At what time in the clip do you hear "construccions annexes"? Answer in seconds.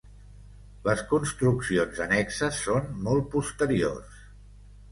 1.11-2.63